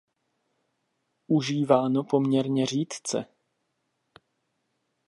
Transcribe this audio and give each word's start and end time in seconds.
Užíváno 1.27 2.03
poměrně 2.03 2.65
řídce. 2.65 3.25